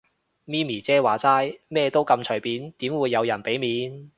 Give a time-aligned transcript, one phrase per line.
[0.45, 4.09] 咪咪姐話齋，咩都咁隨便，點會有人俾面